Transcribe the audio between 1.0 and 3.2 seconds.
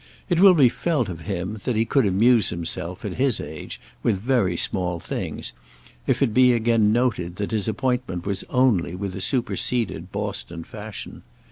of him that he could amuse himself, at